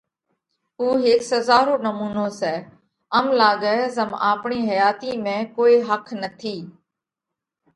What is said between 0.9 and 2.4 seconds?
هيڪ سزا رو نمُونو